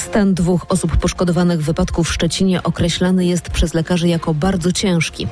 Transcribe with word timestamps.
Stan 0.00 0.34
dwóch 0.34 0.66
osób 0.68 0.96
poszkodowanych 0.96 1.60
w 1.60 1.64
wypadku 1.64 2.04
w 2.04 2.12
Szczecinie 2.12 2.62
określany 2.62 3.26
jest 3.26 3.50
przez 3.50 3.74
lekarzy 3.74 4.08
jako 4.08 4.34
bardzo 4.34 4.72
ciężki. 4.72 5.26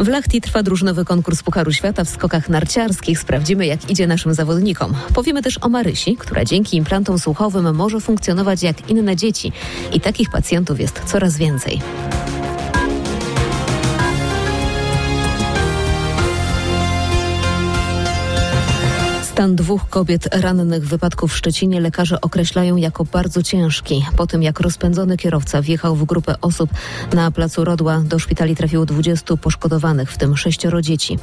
W 0.00 0.08
Lachti 0.08 0.40
trwa 0.40 0.62
drużynowy 0.62 1.04
konkurs 1.04 1.42
Pucharu 1.42 1.72
Świata 1.72 2.04
w 2.04 2.08
skokach 2.08 2.48
narciarskich. 2.48 3.18
Sprawdzimy, 3.18 3.66
jak 3.66 3.90
idzie 3.90 4.06
naszym 4.06 4.34
zawodnikom. 4.34 4.94
Powiemy 5.14 5.42
też 5.42 5.58
o 5.60 5.68
Marysi, 5.68 6.16
która 6.16 6.44
dzięki 6.44 6.76
implantom 6.76 7.18
słuchowym 7.18 7.74
może 7.74 8.00
funkcjonować 8.00 8.62
jak 8.62 8.90
inne 8.90 9.16
dzieci. 9.16 9.52
I 9.92 10.00
takich 10.00 10.30
pacjentów 10.30 10.80
jest 10.80 11.00
coraz 11.06 11.36
więcej. 11.36 11.80
Stan 19.34 19.56
dwóch 19.56 19.88
kobiet 19.88 20.28
rannych 20.32 20.84
w 20.84 20.88
wypadku 20.88 21.28
w 21.28 21.36
Szczecinie 21.36 21.80
lekarze 21.80 22.20
określają 22.20 22.76
jako 22.76 23.04
bardzo 23.04 23.42
ciężki. 23.42 24.06
Po 24.16 24.26
tym 24.26 24.42
jak 24.42 24.60
rozpędzony 24.60 25.16
kierowca 25.16 25.62
wjechał 25.62 25.96
w 25.96 26.04
grupę 26.04 26.34
osób 26.40 26.70
na 27.12 27.30
placu 27.30 27.64
Rodła, 27.64 28.00
do 28.00 28.18
szpitali 28.18 28.56
trafiło 28.56 28.86
20 28.86 29.36
poszkodowanych, 29.36 30.12
w 30.12 30.18
tym 30.18 30.36
sześcioro 30.36 30.82
dzieci. 30.82 31.18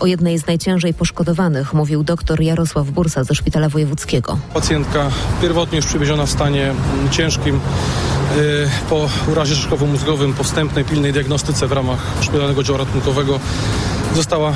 O 0.00 0.06
jednej 0.06 0.38
z 0.38 0.46
najciężej 0.46 0.94
poszkodowanych 0.94 1.74
mówił 1.74 2.02
dr 2.02 2.40
Jarosław 2.40 2.90
Bursa 2.90 3.24
ze 3.24 3.34
Szpitala 3.34 3.68
Wojewódzkiego. 3.68 4.38
Pacjentka 4.54 5.10
pierwotnie 5.42 5.76
już 5.76 5.86
przywieziona 5.86 6.26
w 6.26 6.30
stanie 6.30 6.74
ciężkim 7.10 7.56
y, 7.56 8.68
po 8.90 9.08
urazie 9.32 9.54
szkowo-mózgowym, 9.54 10.34
po 10.34 10.44
wstępnej 10.44 10.84
pilnej 10.84 11.12
diagnostyce 11.12 11.66
w 11.66 11.72
ramach 11.72 12.06
szpitalnego 12.20 12.62
działu 12.62 12.78
ratunkowego 12.78 13.40
została 14.14 14.52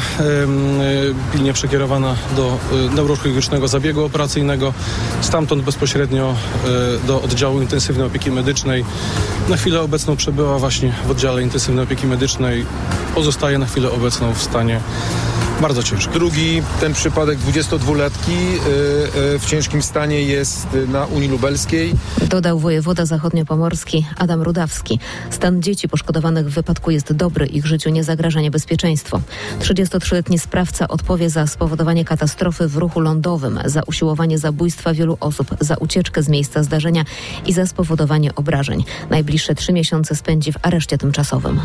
pilnie 1.33 1.53
przekierowana 1.53 2.15
do 2.37 2.59
y, 2.91 2.95
neurochirurgicznego 2.95 3.69
zabiegu 3.69 4.05
operacyjnego, 4.05 4.73
stamtąd 5.21 5.63
bezpośrednio 5.63 6.35
y, 7.05 7.07
do 7.07 7.23
oddziału 7.23 7.61
intensywnej 7.61 8.07
opieki 8.07 8.31
medycznej. 8.31 8.85
Na 9.49 9.57
chwilę 9.57 9.81
obecną 9.81 10.17
przebyła 10.17 10.59
właśnie 10.59 10.93
w 11.07 11.11
oddziale 11.11 11.43
intensywnej 11.43 11.85
opieki 11.85 12.07
medycznej. 12.07 12.67
Pozostaje 13.15 13.59
na 13.59 13.67
chwilę 13.67 13.91
obecną 13.91 14.35
w 14.35 14.43
stanie 14.43 14.81
bardzo 15.61 15.83
ciężkim. 15.83 16.13
Drugi, 16.13 16.63
ten 16.81 16.93
przypadek 16.93 17.39
22-latki 17.39 18.33
y, 19.35 19.39
w 19.39 19.45
ciężkim 19.47 19.83
stanie 19.83 20.23
jest 20.23 20.67
na 20.89 21.07
Unii 21.07 21.29
Lubelskiej. 21.29 21.95
Dodał 22.29 22.59
wojewoda 22.59 23.07
zachodniopomorski 23.07 24.07
Adam 24.17 24.43
Rudawski. 24.43 24.99
Stan 25.31 25.63
dzieci 25.63 25.89
poszkodowanych 25.89 26.51
w 26.51 26.55
wypadku 26.55 26.91
jest 26.91 27.13
dobry, 27.13 27.47
ich 27.47 27.67
życiu 27.67 27.91
nie 27.91 28.05
zagraża 28.05 28.41
niebezpieczeństwo. 28.41 29.21
33-letni 29.61 30.39
sprawca 30.39 30.89
odpowie 30.89 31.31
za 31.31 31.47
spowodowanie 31.47 32.05
katastrofy 32.05 32.69
w 32.69 32.77
ruchu 32.77 33.01
lądowym, 33.01 33.61
za 33.65 33.83
usiłowanie 33.87 34.39
zabójstwa 34.39 34.95
wielu 34.95 35.17
osób, 35.21 35.47
za 35.61 35.75
ucieczkę 35.75 36.23
z 36.23 36.29
miejsca 36.29 36.63
zdarzenia 36.63 37.05
i 37.47 37.53
za 37.53 37.67
spowodowanie 37.67 38.35
obrażeń. 38.35 38.85
Najbliższe 39.11 39.55
trzy 39.55 39.73
miesiące 39.73 40.17
spędzi 40.17 40.53
w 40.53 40.57
areszcie 40.63 40.99
tymczasowym. 40.99 41.61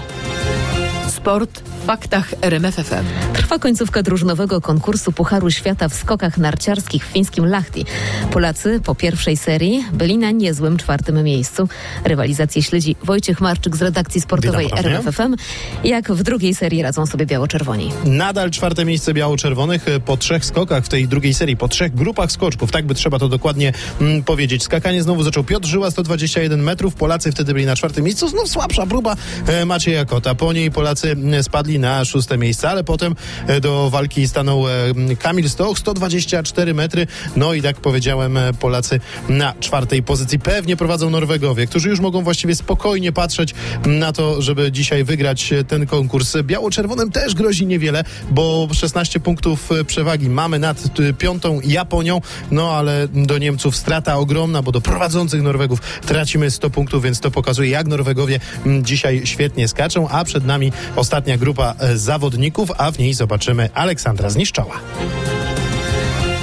Sport 1.09 1.59
w 1.59 1.85
faktach 1.85 2.33
RMFFM. 2.41 3.05
Trwa 3.33 3.59
końcówka 3.59 4.03
drużynowego 4.03 4.61
konkursu 4.61 5.11
Pucharu 5.11 5.51
Świata 5.51 5.89
w 5.89 5.93
skokach 5.93 6.38
narciarskich 6.38 7.05
w 7.05 7.11
fińskim 7.11 7.45
Lahti. 7.45 7.85
Polacy 8.31 8.79
po 8.83 8.95
pierwszej 8.95 9.38
serii 9.38 9.85
byli 9.93 10.17
na 10.17 10.31
niezłym 10.31 10.77
czwartym 10.77 11.23
miejscu. 11.23 11.69
Rywalizację 12.03 12.63
śledzi 12.63 12.95
Wojciech 13.03 13.41
Marczyk 13.41 13.75
z 13.75 13.81
redakcji 13.81 14.21
sportowej 14.21 14.69
RMFFM. 14.77 15.35
Jak 15.83 16.11
w 16.11 16.23
drugiej 16.23 16.55
serii 16.55 16.81
radzą 16.81 17.05
sobie 17.05 17.25
biało-czerwoni? 17.25 17.91
Nadal 18.05 18.51
czwarte 18.51 18.85
miejsce 18.85 19.13
biało-czerwonych 19.13 19.85
po 20.05 20.17
trzech 20.17 20.45
skokach 20.45 20.85
w 20.85 20.89
tej 20.89 21.07
drugiej 21.07 21.33
serii, 21.33 21.57
po 21.57 21.67
trzech 21.67 21.95
grupach 21.95 22.31
skoczków. 22.31 22.71
Tak 22.71 22.85
by 22.85 22.95
trzeba 22.95 23.19
to 23.19 23.29
dokładnie 23.29 23.73
mm, 24.01 24.23
powiedzieć. 24.23 24.63
Skakanie 24.63 25.03
znowu 25.03 25.23
zaczął 25.23 25.44
Piotr 25.44 25.67
Żyła, 25.67 25.91
121 25.91 26.63
metrów. 26.63 26.95
Polacy 26.95 27.31
wtedy 27.31 27.53
byli 27.53 27.66
na 27.66 27.75
czwartym 27.75 28.03
miejscu. 28.03 28.27
Znów 28.27 28.49
słabsza 28.49 28.85
próba 28.85 29.16
e, 29.47 29.66
Macieja 29.66 30.05
Kota. 30.05 30.35
Po 30.35 30.53
niej 30.53 30.72
Polacy 30.72 30.98
spadli 31.41 31.79
na 31.79 32.05
szóste 32.05 32.37
miejsce, 32.37 32.69
ale 32.69 32.83
potem 32.83 33.15
e, 33.47 33.61
do 33.61 33.89
walki 33.89 34.27
stanął 34.27 34.67
e, 34.67 34.71
Kamil 35.19 35.49
Stoch, 35.49 35.79
124 35.79 36.73
metry. 36.73 37.07
No 37.35 37.53
i 37.53 37.61
tak 37.61 37.75
powiedziałem, 37.75 38.37
e, 38.37 38.53
Polacy 38.53 38.99
na 39.29 39.53
czwartej 39.59 40.03
pozycji. 40.03 40.39
Pewnie 40.39 40.77
prowadzą 40.77 41.09
Norwegowie, 41.09 41.67
którzy 41.67 41.89
już 41.89 41.99
mogą 41.99 42.23
właściwie 42.23 42.55
spokojnie 42.55 43.11
patrzeć 43.11 43.53
na 43.85 44.13
to, 44.13 44.41
żeby 44.41 44.71
dzisiaj 44.71 45.03
wygrać 45.03 45.53
ten 45.67 45.85
konkurs. 45.85 46.37
Biało-czerwonym 46.43 47.11
też 47.11 47.35
grozi 47.35 47.66
niewiele, 47.66 48.03
bo 48.31 48.67
16 48.73 49.19
punktów 49.19 49.69
przewagi 49.87 50.29
mamy 50.29 50.59
nad 50.59 50.83
piątą 51.17 51.59
Japonią, 51.63 52.21
no 52.51 52.71
ale 52.71 53.07
do 53.07 53.37
Niemców 53.37 53.75
strata 53.75 54.17
ogromna, 54.17 54.61
bo 54.61 54.71
do 54.71 54.81
prowadzących 54.81 55.41
Norwegów 55.41 55.81
tracimy 56.05 56.51
100 56.51 56.69
punktów, 56.69 57.03
więc 57.03 57.19
to 57.19 57.31
pokazuje, 57.31 57.69
jak 57.69 57.87
Norwegowie 57.87 58.39
dzisiaj 58.81 59.21
świetnie 59.25 59.67
skaczą, 59.67 60.09
a 60.09 60.23
przed 60.23 60.45
nami 60.45 60.71
ostatnia 60.95 61.38
grupa 61.38 61.75
zawodników, 61.95 62.72
a 62.77 62.91
w 62.91 63.00
niej 63.00 63.13
zobaczymy 63.13 63.69
Aleksandra 63.73 64.29
Zniszczała. 64.29 64.79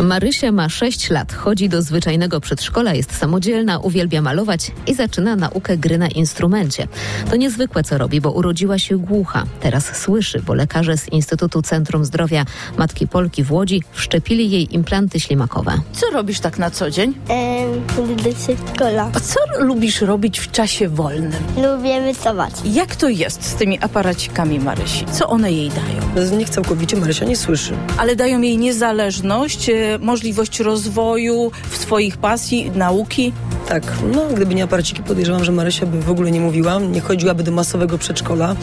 Marysia 0.02 0.52
ma 0.52 0.68
6 0.68 1.10
lat, 1.10 1.32
chodzi 1.32 1.68
do 1.68 1.82
zwyczajnego 1.82 2.40
przedszkola, 2.40 2.94
jest 2.94 3.18
samodzielna, 3.18 3.78
uwielbia 3.78 4.22
malować 4.22 4.72
i 4.86 4.94
zaczyna 4.94 5.36
naukę 5.36 5.76
gry 5.76 5.98
na 5.98 6.08
instrumencie. 6.08 6.88
To 7.30 7.36
niezwykłe, 7.36 7.82
co 7.82 7.98
robi, 7.98 8.20
bo 8.20 8.30
urodziła 8.32 8.78
się 8.78 8.98
głucha. 8.98 9.44
Teraz 9.60 9.96
słyszy, 9.96 10.42
bo 10.42 10.54
lekarze 10.54 10.96
z 10.98 11.08
Instytutu 11.08 11.62
Centrum 11.62 12.04
Zdrowia 12.04 12.44
Matki 12.78 13.08
Polki 13.08 13.44
w 13.44 13.52
Łodzi 13.52 13.82
wszczepili 13.92 14.50
jej 14.50 14.74
implanty 14.74 15.20
ślimakowe. 15.20 15.72
Co 15.92 16.10
robisz 16.10 16.40
tak 16.40 16.58
na 16.58 16.70
co 16.70 16.90
dzień? 16.90 17.14
Ehm, 17.28 18.16
do 18.16 18.32
przedszkola. 18.34 19.10
A 19.14 19.20
co 19.20 19.40
lubisz 19.58 20.00
robić 20.00 20.38
w 20.38 20.50
czasie 20.50 20.88
wolnym? 20.88 21.32
Lubię 21.56 22.00
rysować. 22.00 22.52
Jak 22.64 22.96
to 22.96 23.08
jest 23.08 23.44
z 23.44 23.54
tymi 23.54 23.78
aparacikami 23.80 24.60
Marysi? 24.60 25.04
Co 25.12 25.28
one 25.28 25.52
jej 25.52 25.68
dają? 25.70 26.14
Bez 26.14 26.32
nich 26.32 26.50
całkowicie 26.50 26.96
Marysia 26.96 27.24
nie 27.24 27.36
słyszy. 27.36 27.72
Ale 27.98 28.16
dają 28.16 28.40
jej 28.40 28.58
niezależność, 28.58 29.70
możliwość 30.00 30.60
rozwoju 30.60 31.50
w 31.70 31.76
swoich 31.76 32.16
pasji, 32.16 32.70
nauki? 32.74 33.32
Tak, 33.68 33.92
no 34.14 34.26
gdyby 34.34 34.54
nie 34.54 34.64
aparaciki 34.64 35.02
podejrzewam, 35.02 35.44
że 35.44 35.52
Marysia 35.52 35.86
by 35.86 36.00
w 36.00 36.10
ogóle 36.10 36.30
nie 36.30 36.40
mówiła, 36.40 36.78
nie 36.78 37.00
chodziłaby 37.00 37.42
do 37.42 37.52
masowego 37.52 37.98
przedszkola, 37.98 38.56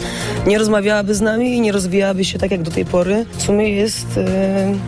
nie 0.46 0.58
rozmawiałaby 0.58 1.14
z 1.14 1.20
nami 1.20 1.56
i 1.56 1.60
nie 1.60 1.72
rozwijałaby 1.72 2.24
się 2.24 2.38
tak 2.38 2.50
jak 2.50 2.62
do 2.62 2.70
tej 2.70 2.84
pory. 2.84 3.26
W 3.38 3.42
sumie 3.42 3.68
jest 3.68 4.06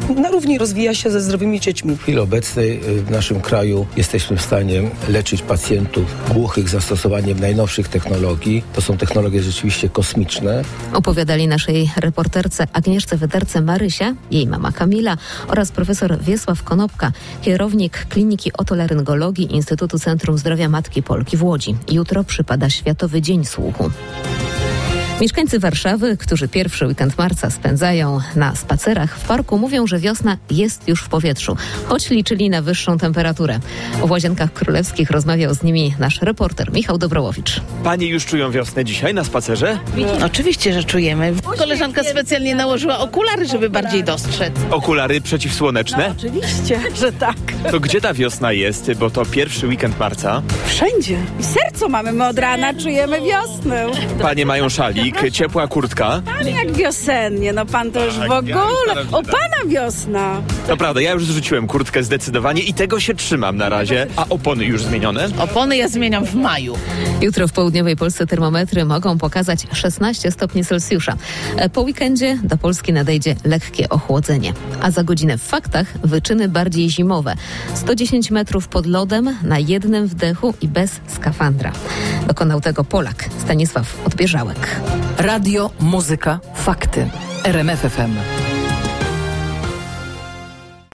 e, 0.09 0.21
na 0.21 0.31
równi 0.31 0.59
rozwija 0.59 0.95
się 0.95 1.11
ze 1.11 1.21
zdrowymi 1.21 1.61
dziećmi. 1.61 1.97
W 1.97 2.03
chwili 2.03 2.19
obecnej 2.19 2.81
w 2.81 3.11
naszym 3.11 3.41
kraju 3.41 3.87
jesteśmy 3.97 4.37
w 4.37 4.43
stanie 4.43 4.83
leczyć 5.09 5.43
pacjentów 5.43 6.05
głuchych 6.35 6.69
zastosowaniem 6.69 7.41
najnowszych 7.41 7.89
technologii. 7.89 8.65
To 8.75 8.81
są 8.81 8.97
technologie 8.97 9.43
rzeczywiście 9.43 9.89
kosmiczne. 9.89 10.63
Opowiadali 10.93 11.49
naszej 11.49 11.91
reporterce 11.97 12.67
Agnieszce 12.73 13.17
Wyderce 13.17 13.61
Marysia, 13.61 14.15
jej 14.31 14.47
mama 14.47 14.73
Kamila 14.73 15.17
oraz 15.49 15.73
profesor 15.73 16.19
Wiesław 16.21 16.63
Konopka, 16.63 17.13
kierownik 17.43 18.07
Kliniki 18.09 18.53
Otolaryngologii 18.53 19.55
Instytutu 19.55 19.99
Centrum 20.07 20.39
Zdrowia 20.39 20.69
Matki 20.69 21.03
Polki 21.03 21.37
w 21.37 21.43
Łodzi. 21.43 21.77
Jutro 21.91 22.25
przypada 22.25 22.71
Światowy 22.71 23.23
Dzień 23.23 23.45
Słuchu. 23.45 23.91
Mieszkańcy 25.21 25.59
Warszawy, 25.59 26.17
którzy 26.17 26.49
pierwszy 26.49 26.87
weekend 26.87 27.19
marca 27.19 27.51
spędzają 27.51 28.21
na 28.37 28.55
spacerach 28.57 29.19
w 29.19 29.27
parku, 29.29 29.59
mówią, 29.59 29.87
że 29.87 29.99
wiosna 29.99 30.37
jest 30.51 30.89
już 30.89 31.01
w 31.03 31.09
powietrzu, 31.09 31.57
choć 31.87 32.11
liczyli 32.11 32.51
na 32.51 32.63
wyższą 32.63 32.99
temperaturę. 32.99 33.59
O 34.03 34.07
Łazienkach 34.07 34.53
Królewskich 34.53 35.11
rozmawiał 35.11 35.55
z 35.55 35.63
nimi 35.63 35.95
nasz 35.99 36.23
reporter 36.23 36.73
Michał 36.73 36.99
Dobrołowicz. 36.99 37.61
Panie 37.85 38.07
już 38.07 38.27
czują 38.27 38.51
wiosnę 38.51 38.85
dzisiaj 38.85 39.15
na 39.15 39.25
spacerze? 39.25 39.79
No, 39.97 40.27
oczywiście, 40.27 40.73
że 40.73 40.85
czujemy. 40.85 41.35
Koleżanka 41.59 42.05
specjalnie 42.05 42.55
nałożyła 42.55 42.99
okulary, 42.99 43.47
żeby 43.47 43.71
bardziej 43.71 44.05
dostrzec. 44.05 44.53
Okulary 44.71 45.21
przeciwsłoneczne? 45.21 46.09
No, 46.09 46.15
oczywiście, 46.19 46.81
że 47.01 47.13
tak. 47.13 47.37
To 47.71 47.81
gdzie 47.81 48.01
ta 48.01 48.15
wiosna 48.15 48.53
jest, 48.53 48.93
bo 48.95 49.11
to 49.11 49.25
pierwszy 49.27 49.67
weekend 49.67 49.99
marca? 49.99 50.43
Wszędzie. 50.67 51.19
W 51.39 51.45
sercu 51.47 51.89
mamy, 51.89 52.13
my 52.13 52.27
od 52.27 52.39
rana 52.39 52.75
czujemy 52.75 53.21
wiosnę. 53.21 53.87
Panie 54.23 54.47
mają 54.47 54.71
ciepła 55.33 55.69
kurtka. 55.69 56.23
Pan 56.25 56.49
jak 56.49 56.73
wiosennie, 56.73 57.53
no 57.53 57.67
pan 57.67 57.91
to 57.91 58.05
już 58.05 58.15
w 58.15 58.31
ogóle. 58.31 59.07
O 59.13 59.23
pana 59.23 59.67
wiosna. 59.67 60.43
To 60.67 60.77
prawda, 60.77 61.01
ja 61.01 61.13
już 61.13 61.25
zrzuciłem 61.27 61.67
kurtkę 61.67 62.03
zdecydowanie 62.03 62.63
i 62.63 62.75
tego 62.75 63.01
się 63.01 63.15
trzymam 63.15 63.57
na 63.57 63.69
razie. 63.69 64.07
A 64.17 64.27
opony 64.29 64.65
już 64.65 64.83
zmienione? 64.83 65.29
Opony 65.39 65.77
ja 65.77 65.89
zmieniam 65.89 66.27
w 66.27 66.35
maju. 66.35 66.79
Jutro 67.21 67.49
w 67.49 67.53
południowej 67.53 67.97
Polsce 67.97 68.27
termometry 68.27 68.85
mogą 68.85 69.19
pokazać 69.19 69.67
16 69.73 70.31
stopni 70.31 70.65
Celsjusza. 70.65 71.17
Po 71.73 71.81
weekendzie 71.81 72.39
do 72.43 72.57
Polski 72.57 72.93
nadejdzie 72.93 73.37
lekkie 73.45 73.89
ochłodzenie. 73.89 74.53
A 74.83 74.91
za 74.91 75.05
godzinę 75.05 75.39
w 75.39 75.43
faktach 75.43 75.87
wyczyny 76.05 76.49
bardziej 76.49 76.91
zimowe. 76.91 77.35
110 77.75 78.31
metrów 78.31 78.69
pod 78.69 78.87
lodem 78.87 79.37
na 79.43 79.59
jednym 79.59 80.07
wdechu 80.07 80.55
i 80.61 80.69
bez 80.69 81.01
skafandra. 81.09 81.73
Dokonał 82.27 82.61
tego 82.61 82.85
Polak 82.85 83.25
Stanisław 83.45 84.07
Odbieżałek. 84.07 84.81
Radio, 85.19 85.71
muzyka, 85.81 86.41
fakty. 86.55 87.11
RMFFM. 87.45 88.46